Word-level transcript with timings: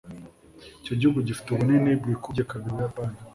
icyo 0.79 0.93
gihugu 0.99 1.19
gifite 1.27 1.47
ubunini 1.51 1.91
bwikubye 2.01 2.43
kabiri 2.51 2.71
ubuyapani 2.73 3.17